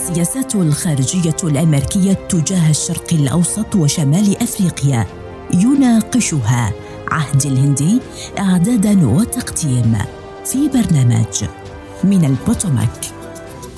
[0.00, 5.06] السياسات الخارجية الأمريكية تجاه الشرق الأوسط وشمال أفريقيا
[5.54, 6.72] يناقشها
[7.10, 8.00] عهد الهندي
[8.38, 9.98] إعدادا وتقديم
[10.44, 11.44] في برنامج
[12.04, 13.06] من البوتوماك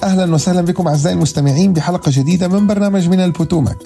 [0.03, 3.79] أهلا وسهلا بكم أعزائي المستمعين بحلقة جديدة من برنامج من البوتوماك.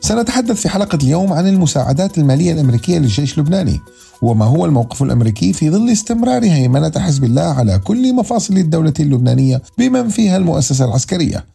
[0.00, 3.80] سنتحدث في حلقة اليوم عن المساعدات المالية الأمريكية للجيش اللبناني
[4.22, 9.62] وما هو الموقف الأمريكي في ظل استمرار هيمنة حزب الله على كل مفاصل الدولة اللبنانية
[9.78, 11.51] بمن فيها المؤسسة العسكرية.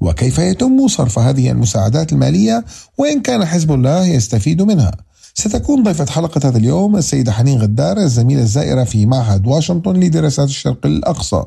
[0.00, 2.64] وكيف يتم صرف هذه المساعدات المالية
[2.98, 4.90] وإن كان حزب الله يستفيد منها.
[5.34, 10.86] ستكون ضيفة حلقة هذا اليوم السيدة حنين غدار الزميلة الزائرة في معهد واشنطن لدراسات الشرق
[10.86, 11.44] الأقصى.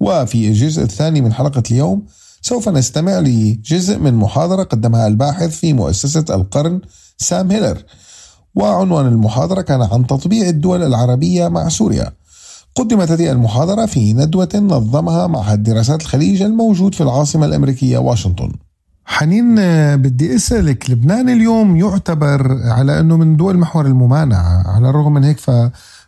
[0.00, 2.02] وفي الجزء الثاني من حلقة اليوم
[2.42, 6.80] سوف نستمع لجزء من محاضرة قدمها الباحث في مؤسسة القرن
[7.18, 7.82] سام هيلر.
[8.54, 12.12] وعنوان المحاضرة كان عن تطبيع الدول العربية مع سوريا.
[12.74, 18.52] قدمت هذه المحاضرة في ندوة نظمها معهد دراسات الخليج الموجود في العاصمة الأمريكية واشنطن.
[19.04, 19.56] حنين
[19.96, 25.38] بدي أسألك لبنان اليوم يعتبر على أنه من دول محور الممانعة على الرغم من هيك
[25.38, 25.50] ف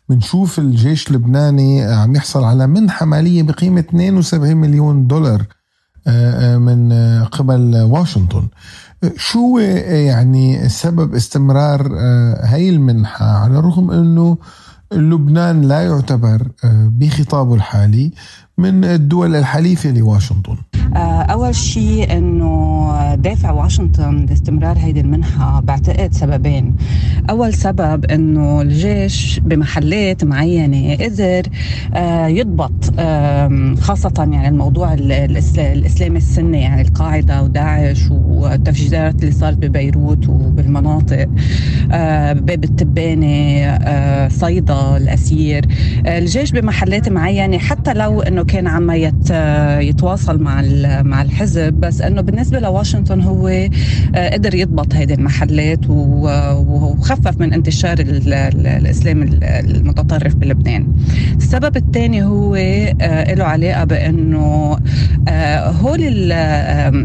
[0.08, 5.42] بنشوف الجيش اللبناني عم يحصل على منحة مالية بقيمة 72 مليون دولار
[6.58, 6.92] من
[7.24, 8.48] قبل واشنطن.
[9.16, 11.92] شو يعني سبب استمرار
[12.42, 14.38] هاي المنحة؟ على الرغم أنه
[14.96, 18.12] لبنان لا يعتبر بخطابه الحالي
[18.58, 20.56] من الدول الحليفة لواشنطن.
[21.30, 26.74] أول شيء أنه دافع واشنطن لاستمرار هيدي المنحة بعتقد سببين.
[27.30, 31.42] أول سبب أنه الجيش بمحلات معينة قدر
[32.36, 32.84] يضبط
[33.80, 41.28] خاصة يعني الموضوع الإسلامي السني يعني القاعدة وداعش والتفجيرات اللي صارت ببيروت وبالمناطق
[42.40, 45.66] باب التبانة صيدا الأسير.
[46.06, 48.90] الجيش بمحلات معينة حتى لو أنه كان عم
[49.80, 50.60] يتواصل مع
[51.02, 53.68] مع الحزب بس إنه بالنسبة لواشنطن هو
[54.14, 60.86] قدر يضبط هذه المحلات وخفف من انتشار الإسلام المتطرف بلبنان.
[61.36, 62.56] السبب الثاني هو
[63.36, 64.78] له علاقة بإنه
[65.80, 66.32] هول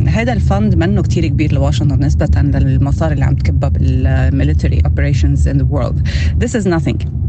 [0.08, 5.48] هذا ال fund منه كتير كبير لواشنطن نسبة للمصاري اللي عم تكبها بال military operations
[5.48, 6.08] in the world.
[6.44, 7.21] This is nothing.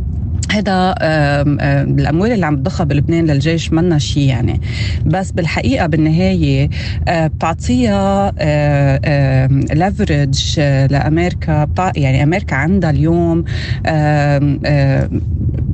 [0.52, 0.94] هذا
[1.98, 4.60] الأموال اللي عم تضخها بلبنان للجيش منا شيء يعني.
[5.06, 6.68] بس بالحقيقة بالنهاية
[7.08, 8.32] بتعطيها
[9.74, 10.60] ليفرج
[10.90, 11.68] لأمريكا.
[11.96, 13.44] يعني أمريكا عندها اليوم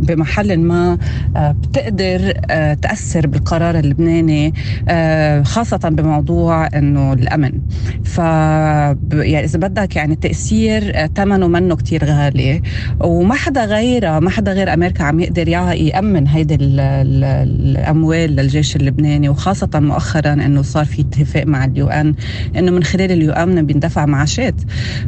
[0.00, 0.99] بمحل ما
[1.37, 2.33] بتقدر
[2.83, 4.55] تأثر بالقرار اللبناني
[5.44, 7.53] خاصة بموضوع إنه الأمن.
[8.05, 12.62] ف يعني إذا بدك يعني التاثير ثمنه منه كتير غالي.
[13.00, 19.71] وما حدا غيرها ما حدا غير أمريكا عم يقدر يأمن هيدي الأموال للجيش اللبناني وخاصة
[19.75, 22.15] مؤخرا إنه صار في اتفاق مع ال UN
[22.56, 24.55] إنه من خلال ال UN بيندفع معاشات.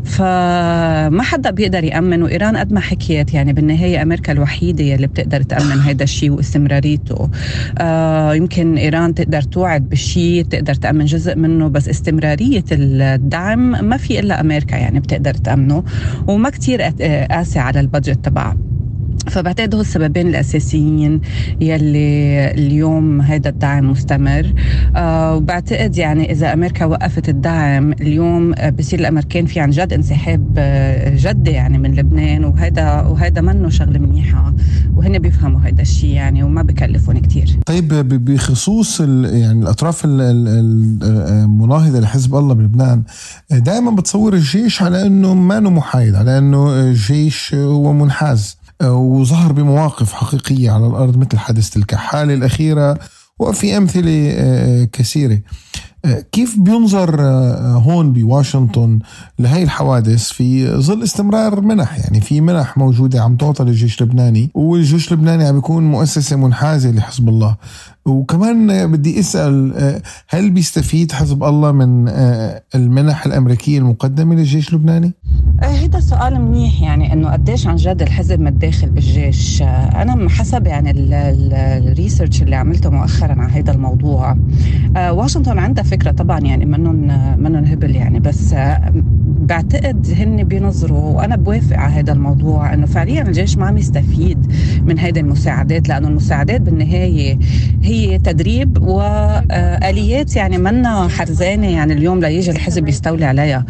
[0.05, 5.81] فما حدا بيقدر يأمن وإيران قد ما حكيت يعني بالنهاية أمريكا الوحيدة يلي بتقدر تأمن
[5.81, 7.31] هيدا الشيء وإستمراريته.
[7.79, 14.21] آه يمكن إيران تقدر توعد بالشيء تقدر تأمن جزء منه بس استمرارية الدعم ما في
[14.21, 15.85] إلا أمريكا يعني بتقدر تأمنه
[16.27, 16.83] وما كتير
[17.31, 18.57] قاسي على البادجت تبعها
[19.27, 21.21] فبعتقد هو السببين الأساسيين
[21.61, 24.53] يلي اليوم هذا الدعم مستمر.
[24.97, 30.55] آه وبعتقد يعني إذا أمريكا وقفت الدعم اليوم بصير الأمريكان في عن جد انسحاب
[31.17, 34.55] جدي يعني من لبنان وهذا وهذا منه شغلة منيحة
[34.97, 37.89] وهن بيفهموا هذا الشيء يعني وما بكلفون كثير طيب
[38.25, 43.03] بخصوص يعني الأطراف المناهضه لحزب الله بلبنان
[43.51, 48.60] دائما بتصور الجيش على إنه ما محايد على إنه الجيش هو منحاز.
[48.83, 52.99] وظهر بمواقف حقيقية على الأرض مثل حادثة الكحالة الأخيرة
[53.39, 54.35] وفي أمثلة
[54.93, 55.41] كثيرة.
[56.33, 57.23] كيف بينظر
[57.61, 58.99] هون بواشنطن
[59.39, 65.13] لهي الحوادث في ظل استمرار منح؟ يعني في منح موجودة عم تعطى للجيش اللبناني والجيش
[65.13, 67.57] اللبناني عم بيكون مؤسسة منحازة لحزب الله.
[68.07, 69.73] وكمان بدي أسأل
[70.29, 72.09] هل بيستفيد حزب الله من
[72.75, 75.13] المنح الأمريكية المقدمة للجيش اللبناني؟
[75.63, 82.43] هذا سؤال منيح يعني إنه قديش عن جد الحزب متداخل بالجيش أنا حسب يعني الريسيرش
[82.43, 84.37] اللي عملته مؤخرا على هذا الموضوع
[84.97, 86.97] واشنطن عندها فكرة طبعا يعني منهم
[87.43, 88.55] منهم هبل يعني بس
[89.41, 94.53] بعتقد هن بينظروا وأنا بوافق على هذا الموضوع إنه فعليا الجيش ما عم يستفيد
[94.87, 97.39] من هذه المساعدات لأنه المساعدات بالنهاية
[97.83, 97.90] هي
[98.25, 103.65] تدريب واليات يعني منا حرزانه يعني اليوم ليجي الحزب يستولي عليها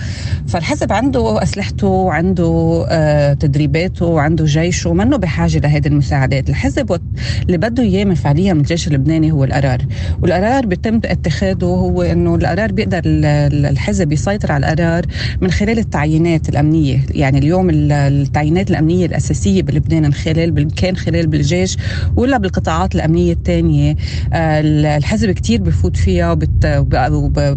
[0.48, 6.48] فالحزب عنده أسلحته وعنده آه، تدريباته وعنده جيشه ومنه بحاجة لهذه المساعدات.
[6.50, 7.00] الحزب
[7.46, 9.78] اللي بده إياه من فعليا من الجيش اللبناني هو القرار.
[10.22, 15.06] والقرار بيتم اتخاذه هو إنه القرار بيقدر الحزب يسيطر على القرار
[15.40, 16.98] من خلال التعيينات الأمنية.
[17.10, 21.76] يعني اليوم التعيينات الأمنية الأساسية بلبنان من خلال كان خلال بالجيش
[22.16, 23.90] ولا بالقطاعات الأمنية الثانية.
[23.90, 23.96] آه،
[24.32, 26.38] الحزب كتير بفوت فيها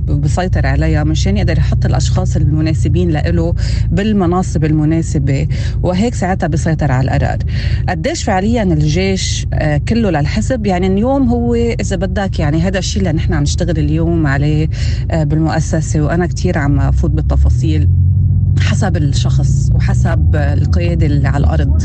[0.10, 3.54] وبسيطر عليها مشان يقدر يحط الأشخاص المناسبين له
[3.92, 5.48] بالمناصب المناسبة.
[5.84, 7.38] وهيك ساعتها بيسيطر على القرار.
[7.90, 13.14] قديش فعليا الجيش آه، كله للحزب؟ يعني اليوم هو إذا بدك يعني هذا الشيء اللي
[13.14, 14.70] نحن عم نشتغل اليوم عليه
[15.12, 16.02] آه، بالمؤسسة.
[16.02, 17.90] وأنا كثير عم أفوت بالتفاصيل.
[18.60, 21.82] حسب الشخص وحسب القيادة اللي على الأرض.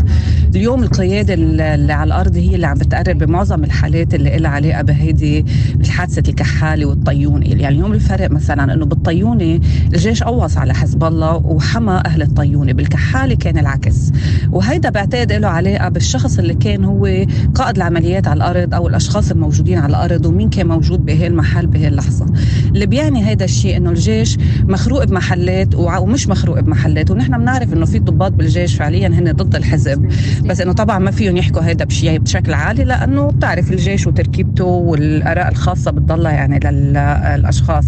[0.57, 5.45] اليوم القيادة اللي على الأرض هي اللي عم بتقرر بمعظم الحالات اللي لها علاقة بهيدي
[5.81, 9.61] الحادثة الكحالة والطيونة يعني اليوم الفرق مثلا أنه بالطيونة
[9.95, 14.13] الجيش قوص على حزب الله وحمى أهل الطيونة بالكحالة كان العكس.
[14.53, 17.07] وهيدا بعتقد له علاقة بالشخص اللي كان هو
[17.55, 22.27] قائد العمليات على الأرض أو الأشخاص الموجودين على الأرض ومين كان موجود بهالمحل بهاللحظة
[22.75, 27.99] اللي بيعني هيدا الشيء أنه الجيش مخروق بمحلات ومش مخروق بمحلات ونحن بنعرف إنه في
[27.99, 30.09] ضباط بالجيش فعليا هن ضد الحزب.
[30.45, 35.49] بس إنه طبعا ما فيهم يحكوا هذا بشيء بشكل عالي لأنه بتعرف الجيش وتركيبته والآراء
[35.49, 37.87] الخاصة بتضلها يعني للأشخاص.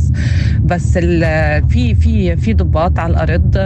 [0.65, 3.57] بس في في في ضباط على الأرض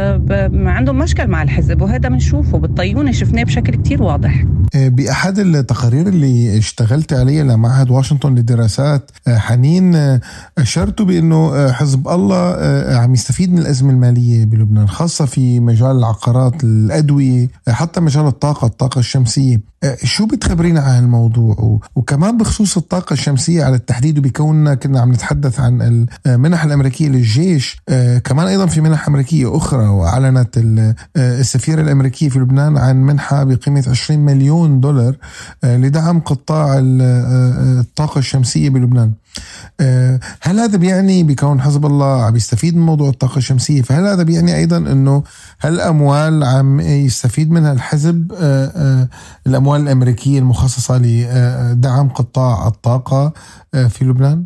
[0.66, 4.44] عندهم مشكل مع الحزب وهذا بنشوفه بالطيونة شفناه بشكل كتير واضح.
[4.74, 10.20] آه، بأحد التقارير اللي اشتغلت عليها لمعهد واشنطن للدراسات آه، حنين آه،
[10.58, 12.56] أشرتوا بأنه حزب الله
[12.96, 14.88] عم يستفيد من الأزمة المالية بلبنان.
[14.94, 19.60] خاصة في مجال العقارات الأدوية حتى مجال الطاقة الطاقة الشمسية.
[20.04, 26.06] شو بتخبرينا عن الموضوع؟ وكمان بخصوص الطاقة الشمسية على التحديد وبكوننا كنا عم نتحدث عن
[26.26, 27.82] المنح الأمريكية للجيش.
[28.24, 30.60] كمان أيضا في منح أمريكية أخرى وأعلنت
[31.16, 35.16] السفيرة الأمريكية في لبنان عن منحة بقيمة 20 مليون دولار
[35.64, 39.12] لدعم قطاع الطاقة الشمسية بلبنان.
[40.42, 44.56] هل هذا بيعني بكون حزب الله عم يستفيد من موضوع الطاقة الشمسية فهل هذا بيعني
[44.56, 45.22] أيضا أنه
[45.60, 48.32] هالأموال عم يستفيد منها الحزب
[49.46, 53.32] الأموال الأمريكية المخصصة لدعم قطاع الطاقة
[53.88, 54.44] في لبنان؟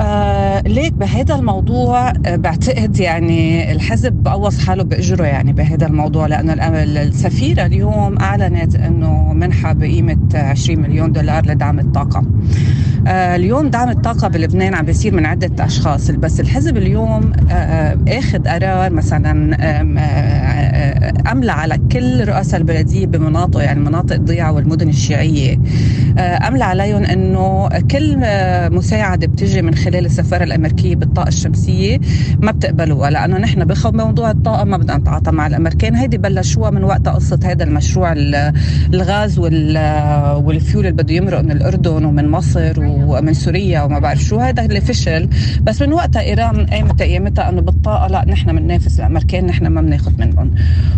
[0.00, 6.52] آه ليك بهذا الموضوع آه بعتقد يعني الحزب قوص حاله بإجره يعني بهذا الموضوع لأنه
[6.82, 12.24] السفيرة اليوم أعلنت إنه منحة بقيمة 20 مليون دولار لدعم الطاقة.
[13.06, 17.98] آه اليوم دعم الطاقة بلبنان عم بيصير من عدة أشخاص بس الحزب اليوم آه, آه،
[18.08, 25.58] آخذ قرار مثلا آه، أملى على كل رؤساء البلدية بمناطق يعني مناطق ضيعه والمدن الشيعية
[26.18, 28.18] آه، أملى عليهم إنه كل
[28.74, 32.00] مساعدة بتجي من خلال السفارة الأمريكية بالطاقة الشمسية
[32.42, 35.94] ما بتقبلوها لأنه نحن بموضوع الطاقة ما بدنا نتعاطى مع الأمريكان.
[35.94, 38.14] هيدي بلشوها من وقت قصة هذا المشروع
[38.92, 44.38] الغاز والفيول اللي بده يمرق من الأردن ومن مصر ومن سوريا وما بعرف شو.
[44.38, 45.28] هذا اللي فشل.
[45.62, 50.12] بس من وقتها إيران قامت ايامتها إنه بالطاقة لا نحن بننافس الأمريكان نحن ما بناخذ
[50.18, 50.50] منهم.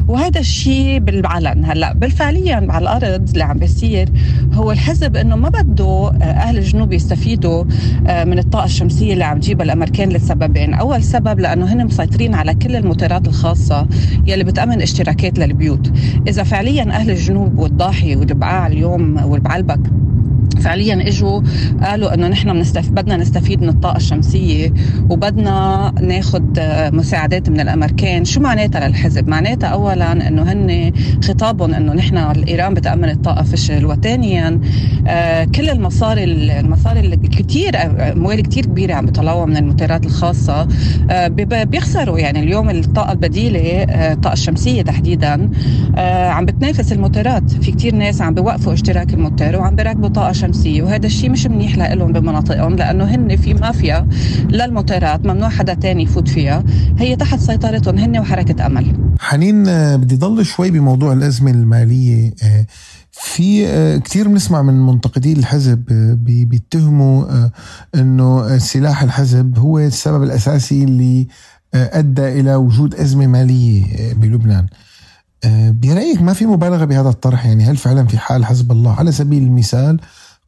[0.08, 1.64] وهذا الشيء بالعلن.
[1.64, 4.08] هلأ بالفعليا على الأرض اللي عم بيصير
[4.52, 7.64] هو الحزب إنه ما بده أهل الجنوب يستفيدوا
[8.06, 12.54] آه، من الطاقة الشمسية اللي عم تجيبها الامريكان لسببين، أول سبب لأنه هن مسيطرين على
[12.54, 13.88] كل الموتورات الخاصة
[14.26, 15.92] يلي بتأمن اشتراكات للبيوت،
[16.28, 19.80] إذا فعليا أهل الجنوب والضاحي والبقاع اليوم والبعلبك
[20.60, 21.42] فعليا إجوا
[21.82, 22.90] قالوا إنه نحن بنستف...
[22.90, 24.72] بدنا نستفيد من الطاقة الشمسية
[25.10, 26.42] وبدنا ناخذ
[26.92, 28.24] مساعدات من الأمريكان.
[28.24, 30.92] شو معناتها للحزب؟ معناتها اولا إنه هن
[31.24, 34.60] خطابهم إنه نحن ايران بتأمن الطاقة فشل وثانيا
[35.06, 36.24] آه كل المصاري
[36.60, 37.76] المصاري اللي كثير
[38.12, 40.68] اموال كثير كبيرة عم بيطلعوها من الموتورات الخاصة.
[41.10, 41.28] آه
[41.64, 45.50] بيخسروا يعني اليوم الطاقة البديلة آه الطاقه الشمسية تحديدا.
[45.96, 50.82] آه عم بتنافس الموتورات في كثير ناس عم بيوقفوا اشتراك الموتور وعم بيركبوا طاقة شمسيه
[50.82, 54.08] وهذا الشيء مش منيح لهم بمناطقهم لأنه هن في مافيا
[54.48, 56.64] للموتورات ممنوع حدا تاني يفوت فيها
[56.98, 59.10] هي تحت سيطرتهم هن وحركة أمل.
[59.20, 62.66] حنين آه، بدي ضل شوي بموضوع الأزمة المالية آه،
[63.12, 65.84] في آه، كثير بنسمع من منتقدي الحزب
[66.48, 67.48] بيتهموا
[67.94, 71.26] إنه سلاح الحزب هو السبب الأساسي اللي
[71.74, 74.66] أدى إلى وجود أزمة مالية بلبنان.
[75.70, 79.42] برأيك ما في مبالغة بهذا الطرح؟ يعني هل فعلا في حال حزب الله؟ على سبيل
[79.42, 80.00] المثال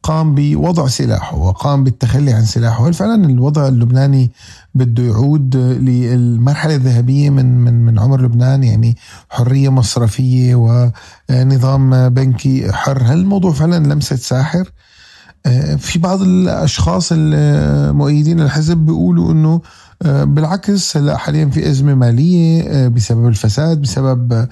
[0.02, 2.88] قام بوضع سلاحه وقام بالتخلي عن سلاحه.
[2.88, 4.32] هل فعلا الوضع اللبناني
[4.74, 8.96] بده يعود للمرحلة الذهبية من من من عمر لبنان؟ يعني
[9.30, 10.54] حرية مصرفية
[11.30, 13.02] ونظام بنكي حر.
[13.02, 14.70] هل الموضوع فعلا لمسة ساحر؟
[15.78, 19.60] في بعض الأشخاص المؤيدين الحزب بيقولوا إنه
[20.04, 24.48] بالعكس هلأ حاليا في أزمة مالية بسبب الفساد بسبب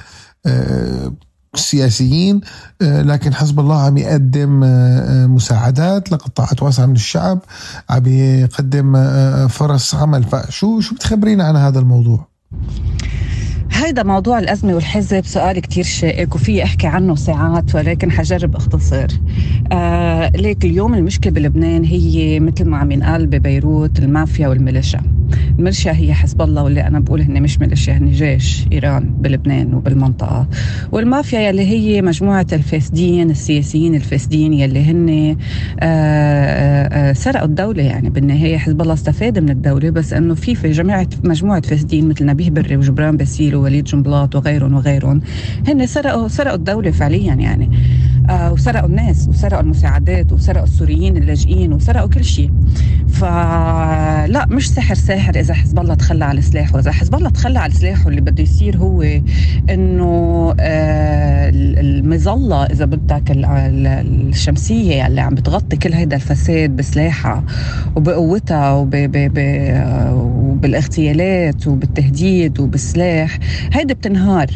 [1.56, 2.40] السياسيين
[2.82, 4.60] لكن حزب الله عم يقدم
[5.34, 7.38] مساعدات لقطاعات واسعة من الشعب
[7.90, 8.96] عم يقدم
[9.48, 10.24] فرص عمل.
[10.24, 12.26] فشو شو بتخبرينا عن هذا الموضوع؟
[13.72, 19.06] هيدا موضوع الأزمة والحزب سؤال كتير شائك وفي أحكي عنه ساعات ولكن حجرب أختصر
[19.72, 25.00] آه ليك اليوم المشكلة بلبنان هي مثل ما عم ينقال ببيروت المافيا والميليشيا.
[25.58, 30.48] الميليشيا هي حزب الله واللي أنا بقول هن مش ميليشيا هن جيش إيران بلبنان وبالمنطقة.
[30.92, 35.36] والمافيا يلي هي مجموعة الفاسدين السياسيين الفاسدين يلي هن
[35.80, 38.10] آه آه, آه، سرقوا الدولة يعني.
[38.10, 42.50] بالنهاية حزب الله استفاد من الدولة بس أنه في في جماعة مجموعة فاسدين مثل نبيه
[42.50, 45.20] بري وجبران باسيل ووليد جنبلاط وغيرهم وغيرهم
[45.68, 47.70] هن سرقوا سرقوا الدولة فعليا يعني.
[48.30, 52.50] وسرقوا الناس وسرقوا المساعدات وسرقوا السوريين اللاجئين وسرقوا كل شيء.
[53.08, 56.78] فلا مش سحر ساحر إذا حزب الله تخلى على سلاحه.
[56.78, 59.02] إذا حزب الله تخلى على سلاحه اللي بده يصير هو
[59.70, 67.44] إنه آه المظلة إذا بدك الشمسية اللي عم بتغطي كل هيدا الفساد بسلاحها
[67.96, 68.72] وبقوتها
[70.56, 73.38] وبالاغتيالات وبالتهديد وبالسلاح
[73.72, 74.46] هيدي بتنهار.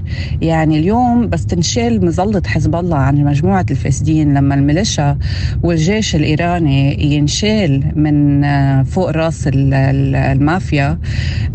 [0.43, 5.19] يعني اليوم بس تنشال مظلة حزب الله عن مجموعة الفاسدين لما الميليشيا
[5.63, 10.99] والجيش الإيراني ينشال من آه، فوق راس المافيا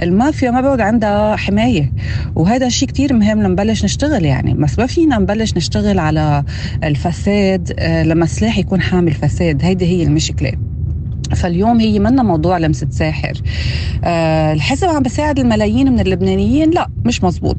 [0.04, 1.92] المافيا ما بقى عندها حماية.
[2.36, 4.54] وهذا الشيء كتير مهم لنبلش نشتغل يعني.
[4.54, 6.44] بس ما فينا نبلش نشتغل على
[6.84, 9.66] الفساد آه، لما السلاح يكون حامل فساد.
[9.66, 10.52] هيدي هي المشكلة.
[11.34, 13.34] فاليوم هي منا موضوع لمسة ساحر.
[14.04, 16.70] أه الحزب عم بيساعد الملايين من اللبنانيين.
[16.70, 17.58] لا مش مزبوط.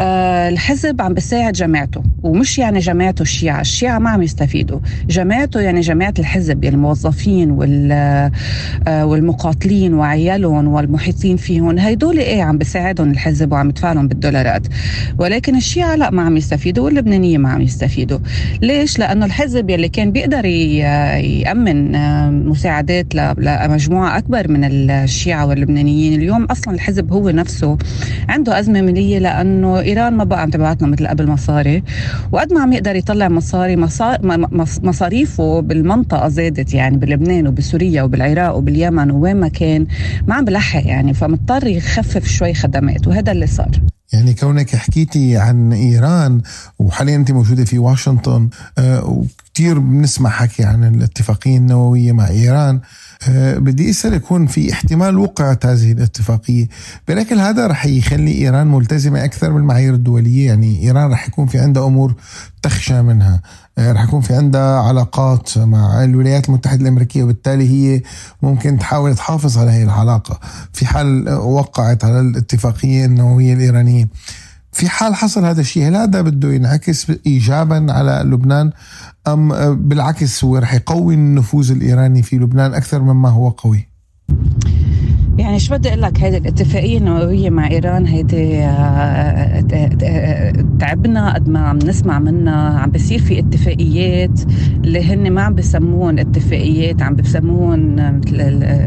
[0.00, 3.60] أه الحزب عم بيساعد جماعته ومش يعني جماعته الشيعة.
[3.60, 4.78] الشيعة ما عم يستفيدوا.
[5.08, 11.78] جماعته يعني جماعة الحزب يعني الموظفين وال أه والمقاتلين وعيالهم والمحيطين فيهم.
[11.78, 14.66] هيدول إيه عم بيساعدهم الحزب وعم يدفع لهم بالدولارات؟
[15.18, 18.18] ولكن الشيعة لا ما عم يستفيدوا واللبنانيين ما عم يستفيدوا.
[18.62, 23.38] ليش؟ لأنه الحزب يلي كان بيقدر يأمن آه، مساعدات مساعدات
[23.68, 26.20] لمجموعة أكبر من الشيعة واللبنانيين.
[26.20, 27.78] اليوم أصلا الحزب هو نفسه
[28.28, 31.82] عنده أزمة مالية لأنه إيران ما بقى عم تبعت له مثل قبل مصاري.
[32.32, 33.76] وقد ما عم يقدر يطلع مصاري
[34.82, 39.86] مصاريفه بالمنطقة زادت يعني بلبنان وبسوريا وبالعراق وباليمن وين ما كان
[40.26, 43.70] ما عم بلحق يعني فمضطر يخفف شوي خدمات وهذا اللي صار.
[44.16, 46.42] يعني كونك حكيتي عن إيران
[46.78, 52.76] وحاليا أنت موجودة في واشنطن آه، وكثير بنسمع حكي عن الاتفاقية النووية مع إيران.
[52.76, 52.80] آه،
[53.56, 56.68] بدي أسأل يكون في احتمال وقعة هذه الاتفاقية.
[57.08, 60.46] ولكن هذا رح يخلي إيران ملتزمة أكثر بالمعايير الدولية.
[60.46, 62.14] يعني إيران رح يكون في عندها أمور
[62.62, 63.40] تخشى منها.
[63.78, 67.22] آه، رح يكون في عندها علاقات مع الولايات المتحدة الأمريكية.
[67.22, 68.02] وبالتالي هي
[68.42, 70.40] ممكن تحاول تحافظ على هذه العلاقة
[70.72, 74.08] في حال وقعت على الاتفاقية النووية الإيرانية.
[74.76, 78.72] في حال حصل هذا الشيء هل هذا بده ينعكس ايجابا على لبنان
[79.28, 83.88] أم بالعكس هو رح يقوي النفوذ الإيراني في لبنان أكثر مما هو قوي؟
[85.38, 91.34] يعني شو بدي أقول لك؟ هيدي الاتفاقية النووية مع إيران هيدي آه، آه، آه، تعبنا
[91.34, 92.78] قد ما عم نسمع منها.
[92.78, 94.40] عم بصير في اتفاقيات
[94.84, 97.96] اللي هن ما عم بسموهم اتفاقيات عم بسموهم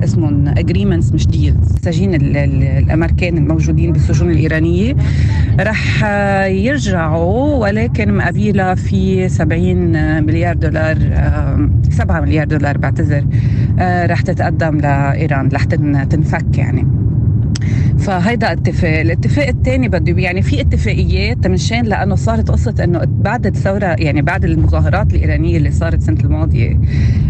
[0.03, 4.95] اسمهم agreements مش deals سجين الأمريكان الموجودين بالسجون الإيرانية.
[5.59, 6.03] رح
[6.45, 10.97] يرجعوا ولكن مقابلها في 70 مليار دولار
[11.89, 13.25] 7 مليار دولار بعتذر
[13.81, 15.63] رح تتقدم لإيران رح
[16.39, 16.87] تنفك يعني.
[17.99, 18.99] فهيدا اتفاق.
[18.99, 24.45] الاتفاق الثاني بده يعني في اتفاقيات منشان لأنه صارت قصة إنه بعد الثورة يعني بعد
[24.45, 26.79] المظاهرات الإيرانية اللي صارت السنة الماضية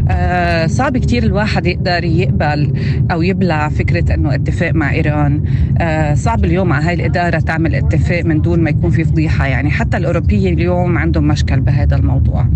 [0.10, 2.74] آه صعب كتير الواحد يقدر يقبل
[3.12, 5.44] أو يبلع فكرة إنه اتفاق مع إيران.
[5.78, 9.48] آه صعب اليوم على هاي الإدارة تعمل اتفاق من دون ما يكون في فضيحة.
[9.48, 12.48] يعني حتى الاوروبيين اليوم عندهم مشكل بهذا الموضوع.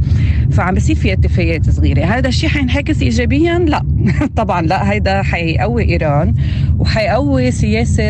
[0.51, 2.05] فعم بصير في اتفاقيات صغيرة.
[2.05, 3.83] هذا الشيء حينعكس ايجابيا؟ لا.
[4.35, 4.91] طبعا لا.
[4.91, 6.33] هيدا حيقوي إيران
[6.79, 8.02] وحيقوي سياسة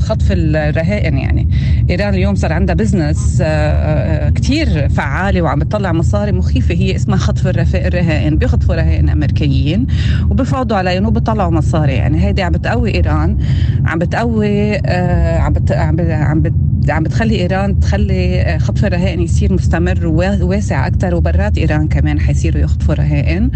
[0.00, 1.48] خطف الرهائن يعني.
[1.90, 6.74] إيران اليوم صار عندها بزنس آه، آه، كتير فعالة وعم بتطلع مصاري مخيفة.
[6.74, 9.86] هي اسمها خطف الرهائن بيخطفوا رهائن أمريكيين
[10.30, 11.92] وبفاوضوا عليهم وبيطلعوا مصاري.
[11.92, 13.38] يعني هيدي عم بتقوي إيران
[13.84, 15.72] عم بتقوي آه، عم بت...
[15.72, 22.20] عم بت عم بتخلي إيران تخلي خطف الرهائن يصير مستمر وواسع أكثر وبرات إيران كمان
[22.20, 23.50] حيصيروا يخطفوا رهائن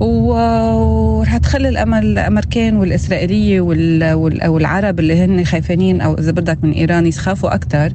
[0.00, 3.60] ورح تخلي الأمل الأمريكان والإسرائيلية
[4.50, 7.92] والعرب اللي هن خايفين أو إذا بدك من إيران يخافوا أكثر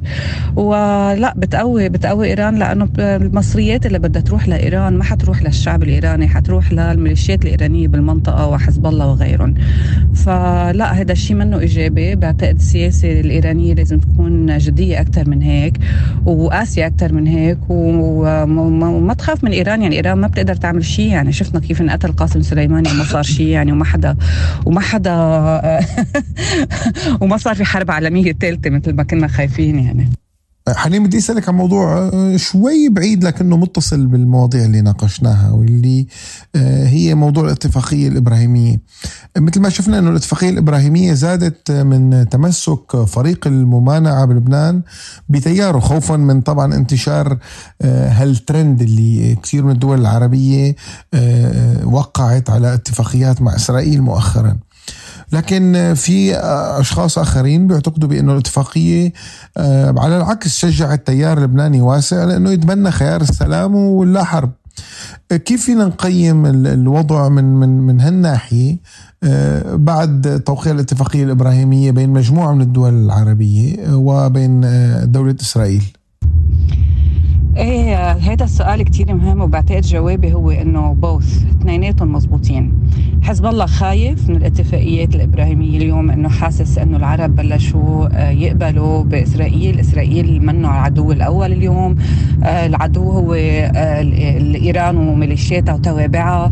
[0.55, 6.71] ولا بتقوي بتقوي إيران لأنه المصريات اللي بدها تروح لإيران ما حتروح للشعب الإيراني حتروح
[6.71, 9.53] للميليشيات الإيرانية بالمنطقة وحزب الله وغيرهم.
[10.15, 12.15] فلا هذا الشيء منه إيجابي.
[12.15, 15.73] بعتقد السياسة الإيرانية لازم تكون جديه أكثر من هيك
[16.25, 21.31] وقاسيه أكثر من هيك وما تخاف من إيران يعني إيران ما بتقدر تعمل شيء يعني
[21.31, 24.15] شفنا كيف انقتل قاسم سليماني وما صار شيء يعني وما حدا
[24.65, 25.15] وما حدا
[27.21, 30.09] وما صار في حرب عالمية ثالثه مثل ما كنا خايفين يعني.
[30.69, 36.07] حنين بدي أسألك عن موضوع آه، شوي بعيد لكنه متصل بالمواضيع اللي ناقشناها واللي
[36.55, 38.77] آه، هي موضوع الاتفاقية الإبراهيمية.
[39.37, 44.81] مثل ما شفنا إنه الاتفاقية الإبراهيمية زادت من تمسك فريق الممانعة بلبنان
[45.29, 47.37] بتياره خوفا من طبعا انتشار
[47.81, 50.75] آه، هالترند اللي كثير من الدول العربية
[51.83, 54.57] وقعت على اتفاقيات مع إسرائيل مؤخرا.
[55.31, 56.35] لكن في
[56.79, 59.13] أشخاص آخرين بيعتقدوا بأنه الاتفاقية
[59.57, 64.51] آه، على العكس شجعت تيار لبناني واسع لأنه يتبنى خيار السلام ولا حرب
[65.29, 68.77] كيف فينا نقيم الوضع من من من هالناحية
[69.23, 75.83] آه، بعد توقيع الاتفاقية الإبراهيمية بين مجموعة من الدول العربية وبين آه، دولة إسرائيل؟
[77.57, 82.73] إيه هذا السؤال كتير مهم وبعتقد جوابي هو إنه بوث اثنيناتهم مزبوطين
[83.23, 89.79] حزب الله خايف من الاتفاقيات الإبراهيمية اليوم إنه حاسس إنه العرب بلشوا آه، يقبلوا بإسرائيل.
[89.79, 91.95] إسرائيل منه العدو الأول اليوم.
[92.43, 94.01] آه، العدو هو آه،
[94.55, 96.51] ايران وميليشياتها وتوابعها.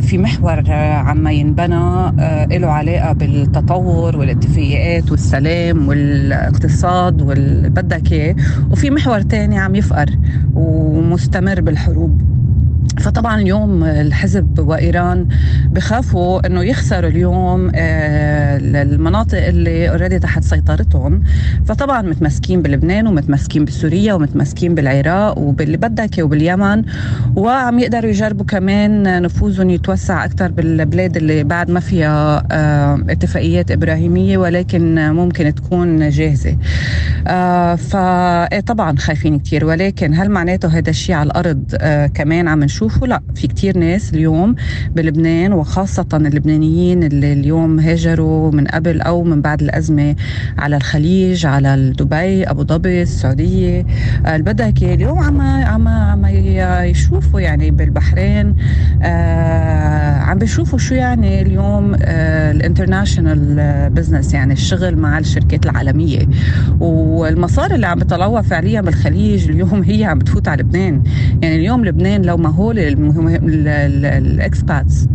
[0.00, 2.12] في محور عم ينبنى
[2.58, 8.34] له علاقة بالتطور والاتفاقيات والسلام والاقتصاد والبدك إياه.
[8.70, 10.10] وفي محور تاني عم يفقر.
[10.54, 12.29] ومستمر بالحروب.
[12.98, 15.28] فطبعا اليوم الحزب وإيران
[15.72, 21.22] بخافوا إنه يخسروا اليوم آه، المناطق اللي اوريدي تحت سيطرتهم.
[21.66, 26.84] فطبعا متمسكين بلبنان ومتمسكين بسوريا ومتمسكين بالعراق وباللي بدك وباليمن
[27.36, 34.38] وعم يقدروا يجربوا كمان نفوذهم يتوسع أكثر بالبلاد اللي بعد ما فيها آه، اتفاقيات إبراهيمية
[34.38, 36.56] ولكن ممكن تكون جاهزة.
[37.26, 41.76] آه، فطبعا خايفين كثير ولكن هل معناته هذا الشيء على الأرض
[42.14, 44.54] كمان عم نشوف بشوفه لا في كتير ناس اليوم
[44.94, 50.16] بلبنان وخاصة اللبنانيين اللي اليوم هاجروا من قبل أو من بعد الأزمة
[50.58, 53.86] على الخليج على دبي أبو ظبي السعودية.
[54.26, 56.26] آه، البدك اليوم عم عم عم
[56.84, 58.56] يشوفوا يعني بالبحرين.
[59.02, 66.28] آه عم بيشوفوا شو يعني اليوم آه ال international business يعني الشغل مع الشركات العالمية.
[66.80, 71.02] والمصاري اللي عم بتطلعوها فعليا بالخليج اليوم هي عم بتفوت على لبنان.
[71.42, 75.06] يعني اليوم لبنان لو ما هو ال expats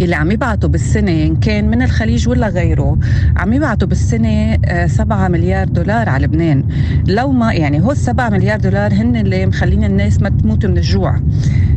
[0.00, 2.98] يلي عم يبعتوا بالسنة إن كان من الخليج ولا غيره
[3.36, 6.64] عم يبعتوا بالسنة 7 آه، مليار دولار على لبنان.
[7.08, 11.20] لو ما يعني هو 7 مليار دولار هن اللي مخلين الناس ما تموت من الجوع.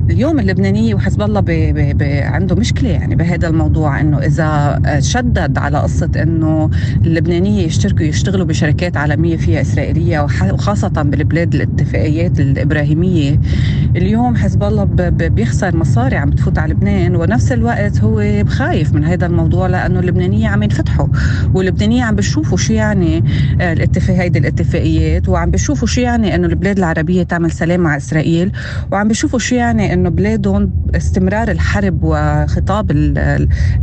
[0.10, 5.58] اليوم اللبنانية وحزب الله بي بي بي عنده مشكلة يعني بهذا الموضوع إنه إذا شدد
[5.58, 6.70] على قصة إنه
[7.06, 10.20] اللبنانية يشتركوا يشتغلوا بشركات عالمية فيها إسرائيلية
[10.52, 13.40] وخاصة بالبلاد الاتفاقيات الإبراهيمية
[13.96, 19.26] اليوم حزب الله بيخسر مصاري عم تفوت على لبنان ونفس الوقت هو بخايف من هذا
[19.26, 21.08] الموضوع لأنه اللبنانية عم ينفتحوا
[21.54, 23.24] واللبنانية عم بيشوفوا شو يعني
[23.62, 28.52] آه، الاتفاق هيدي الاتفاقيات وعم بيشوفوا شو يعني إنه البلاد العربية تعمل سلام مع إسرائيل
[28.92, 32.92] وعم بيشوفوا شو يعني انه بلادهم استمرار الحرب وخطاب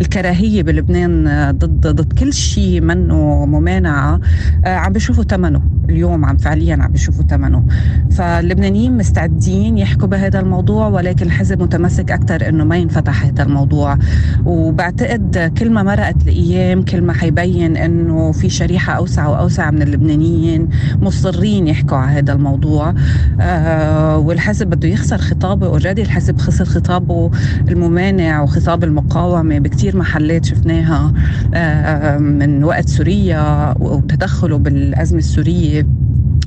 [0.00, 1.24] الكراهية بلبنان
[1.58, 4.20] ضد ضد كل شيء منه ممانعة.
[4.64, 5.62] آه، عم بيشوفوا ثمنه.
[5.90, 7.66] اليوم عم فعليا عم بيشوفوا ثمنه.
[8.10, 13.98] فاللبنانيين مستعدين يحكوا بهذا الموضوع ولكن الحزب متمسك أكثر إنه ما ينفتح هذا الموضوع.
[14.44, 20.68] وبعتقد كل ما مرقت الأيام كل ما حيبين إنه في شريحة أوسع وأوسع من اللبنانيين
[21.00, 22.94] مصرين يحكوا على هذا الموضوع.
[23.40, 27.30] آه والحزب بده يخسر خطابه اوريدي الحزب خسر خطابه
[27.68, 29.58] الممانع وخطاب المقاومة.
[29.58, 31.12] بكثير محلات شفناها
[31.54, 35.86] آه من وقت سوريا وتدخله بالأزمة السورية.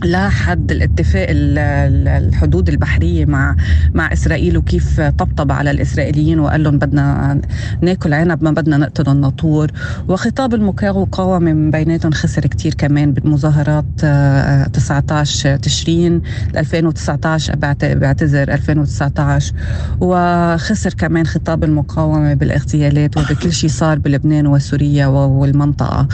[0.06, 3.56] لحد الاتفاق الحدود البحرية مع
[3.94, 7.42] مع إسرائيل وكيف طبطب على الإسرائيليين وقال لهم بدنا
[7.82, 9.72] ناكل عنب ما بدنا نقتل الناطور.
[10.08, 13.86] وخطاب المقاومه من بيناتهم خسر كتير كمان بالمظاهرات
[14.74, 16.22] 19 تشرين
[16.58, 19.54] 2019 بعتذر 2019
[20.02, 26.08] وخسر كمان خطاب المقاومة بالاغتيالات وبكل شيء صار بلبنان وسوريا والمنطقة.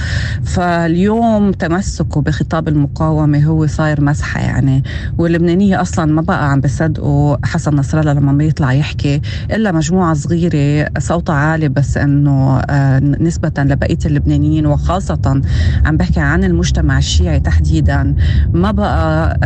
[0.43, 4.83] فاليوم تمسكه بخطاب المقاومة هو صاير مسحة يعني.
[5.17, 10.89] واللبنانية أصلا ما بقى عم بيصدقوا حسن نصر الله لما بيطلع يحكي إلا مجموعة صغيرة
[10.99, 15.41] صوتها عالي بس إنه آه، نسبة لبقية اللبنانيين وخاصة
[15.85, 18.15] عم بحكي عن المجتمع الشيعي تحديدا
[18.53, 19.37] ما بقى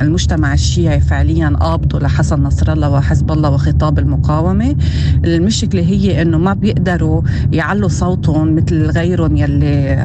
[0.00, 4.76] المجتمع الشيعي فعليا قابضوا لحسن نصر الله وحزب الله وخطاب المقاومة.
[5.24, 9.96] المشكلة هي إنه ما بيقدروا يعلوا صوتهم مثل غيرهم يلي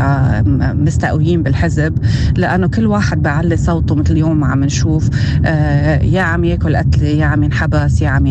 [0.86, 1.98] مستقويين بالحزب
[2.38, 5.10] لأنه كل واحد بيعلي يعلي صوته مثل اليوم عم نشوف
[5.46, 8.26] آه، يا عم ياكل قتله يا عم ينحبس يا عم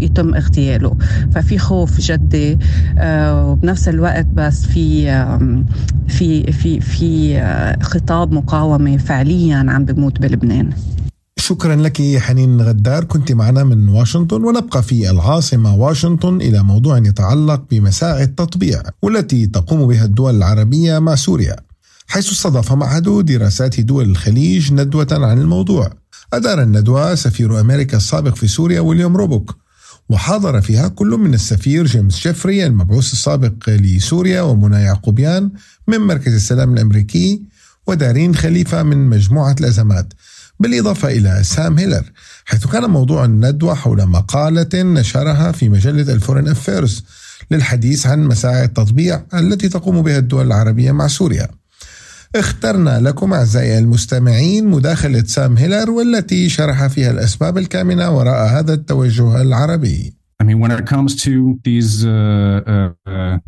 [0.00, 0.96] يتم اغتياله.
[1.34, 2.58] ففي خوف جدي
[2.98, 5.06] آه، وبنفس الوقت بس في
[6.08, 10.70] في في في آه، خطاب مقاومة فعليا عم بموت بلبنان.
[11.36, 13.04] شكرا لك حنين غدار.
[13.04, 19.86] كنت معنا من واشنطن ونبقى في العاصمة واشنطن إلى موضوع يتعلق بمساعي التطبيع والتي تقوم
[19.86, 21.69] بها الدول العربية مع سوريا.
[22.10, 25.92] حيث استضاف معهد دراسات دول الخليج ندوة عن الموضوع.
[26.32, 29.56] أدار الندوة سفير أمريكا السابق في سوريا ويليام روبوك.
[30.08, 35.50] وحاضر فيها كل من السفير جيمس جيفري المبعوث السابق لسوريا ومنى يعقوبيان
[35.88, 37.42] من مركز السلام الأمريكي
[37.86, 40.12] ودارين خليفة من مجموعة الأزمات.
[40.60, 42.04] بالإضافة إلى سام هيلر
[42.44, 47.04] حيث كان موضوع الندوة حول مقالة نشرها في مجلة ال Foreign Affairs
[47.50, 51.59] للحديث عن مساعي التطبيع التي تقوم بها الدول العربية مع سوريا.
[52.36, 59.42] اخترنا لكم أعزائي المستمعين مداخلة سام هيلر والتي شرح فيها الأسباب الكامنة وراء هذا التوجه
[59.42, 60.14] العربي.
[60.42, 63.38] I mean, when it comes to these uh, uh, uh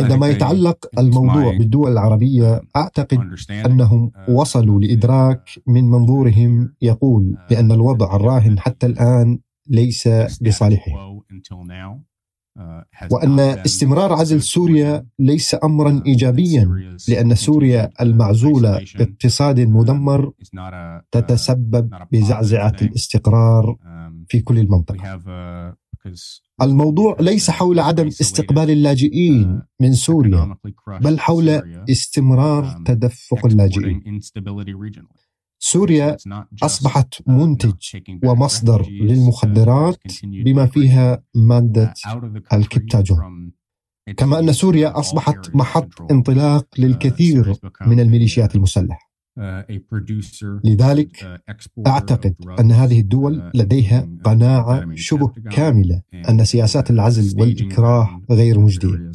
[0.00, 3.18] عندما يتعلق الموضوع بالدول العربية أعتقد
[3.50, 10.08] أنهم uh, وصلوا لإدراك من منظورهم يقول uh, بأن الوضع الراهن حتى الآن ليس
[10.40, 11.22] لصالحهم
[13.10, 16.64] وأن استمرار عزل سوريا ليس امرا ايجابيا
[17.08, 20.32] لأن سوريا المعزولة باقتصاد مدمر
[21.10, 23.76] تتسبب بزعزعة الاستقرار
[24.28, 24.96] في كل المنطقة.
[26.62, 30.56] الموضوع ليس حول عدم استقبال اللاجئين من سوريا
[31.00, 31.48] بل حول
[31.90, 34.02] استمرار تدفق اللاجئين.
[35.66, 36.16] سوريا
[36.62, 37.72] أصبحت منتج
[38.24, 41.94] ومصدر للمخدرات بما فيها مادة
[42.52, 43.52] الكبتاجون.
[44.16, 47.54] كما أن سوريا أصبحت محط انطلاق للكثير
[47.86, 49.10] من الميليشيات المسلحة.
[50.64, 51.40] لذلك
[51.86, 59.12] أعتقد أن هذه الدول لديها قناعة شبه كاملة أن سياسات العزل والإكراه غير مجدية.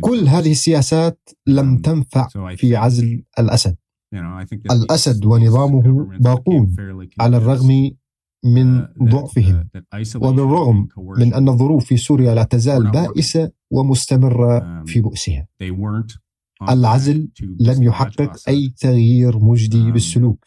[0.00, 3.76] كل هذه السياسات لم um, تنفع في عزل الأسد.
[4.70, 6.76] الأسد ونظامه باقون
[7.20, 7.90] على الرغم
[8.44, 9.68] من uh, ضعفهم.
[9.76, 15.48] uh, وبالرغم من أن الظروف في سوريا لا تزال بائسة ومستمرة um, في بؤسها.
[16.68, 17.28] العزل
[17.60, 20.44] لم يحقق أي تغيير مجدي um, بالسلوك.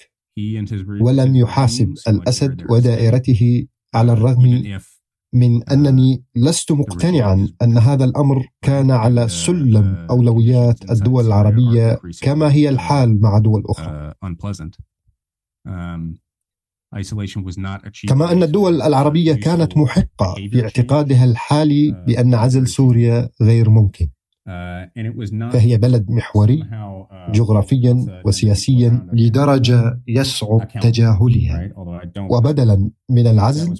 [1.02, 4.80] ولم يحاسب الأسد ودائرته على uh, الرغم
[5.34, 12.70] من أنني لست مقتنعا أن هذا الأمر كان على سلم أولويات الدول العربية كما هي
[12.70, 14.14] الحال مع دول أخرى.
[18.10, 24.10] كما أن الدول العربية كانت محقة في اعتقادها الحالي بأن عزل سوريا غير ممكن.
[25.52, 26.64] فهي بلد محوري
[27.32, 31.70] جغرافيا وسياسيا لدرجة يصعب تجاهلها.
[32.30, 33.78] وبدلا من العزل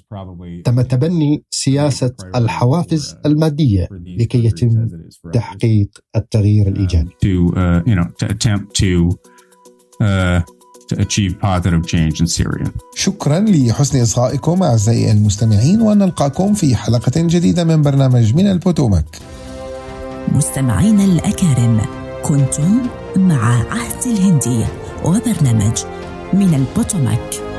[0.64, 4.88] تم تبني سياسة الحوافز المادية لكي يتم
[5.32, 7.10] تحقيق التغيير الإيجابي.
[12.94, 19.04] شكرا لحسن إصغائكم أعزائي المستمعين ونلقاكم في حلقة جديدة من برنامج من البوتومك.
[20.28, 21.80] مستمعينا الأكارم
[22.22, 22.82] كنتم
[23.16, 24.64] مع عهد الهندي
[25.04, 25.84] وبرنامج
[26.32, 27.53] من البوتوماك.